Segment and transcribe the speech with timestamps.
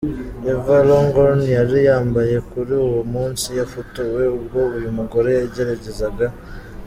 [0.51, 6.27] Eva Longoria yari yambaye kuri uwo munsi, yafotowe ubwo uyu mugore yageragezaga.